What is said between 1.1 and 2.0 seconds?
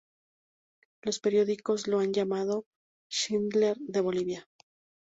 periódicos lo